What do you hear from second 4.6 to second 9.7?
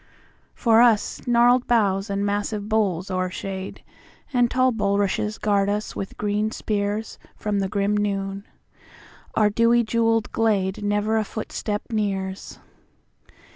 bulrushes guard us with green spearsFrom the grim noon; our